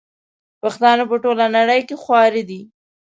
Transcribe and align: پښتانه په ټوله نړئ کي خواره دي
پښتانه 0.61 1.03
په 1.09 1.15
ټوله 1.23 1.45
نړئ 1.57 1.81
کي 1.87 1.95
خواره 2.03 2.41
دي 2.49 2.61